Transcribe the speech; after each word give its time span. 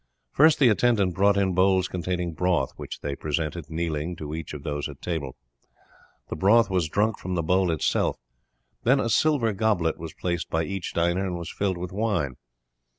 First 0.31 0.57
the 0.57 0.69
attendance 0.69 1.13
brought 1.13 1.37
in 1.37 1.53
bowls 1.53 1.87
containing 1.87 2.33
broth, 2.33 2.73
which 2.75 3.01
they 3.01 3.15
presented, 3.15 3.69
kneeling, 3.69 4.15
to 4.15 4.33
each 4.33 4.51
of 4.55 4.63
those 4.63 4.89
at 4.89 4.99
table. 4.99 5.35
The 6.29 6.35
broth 6.35 6.71
was 6.71 6.89
drunk 6.89 7.19
from 7.19 7.35
the 7.35 7.43
bowl 7.43 7.69
itself; 7.69 8.17
then 8.81 8.99
a 8.99 9.11
silver 9.11 9.53
goblet 9.53 9.99
was 9.99 10.15
placed 10.15 10.49
by 10.49 10.63
each 10.63 10.95
diner, 10.95 11.23
and 11.27 11.37
was 11.37 11.51
filled 11.51 11.77
with 11.77 11.91
wine. 11.91 12.37